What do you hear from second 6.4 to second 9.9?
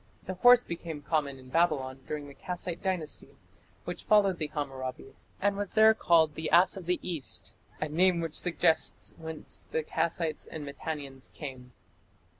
ass of the east", a name which suggests whence the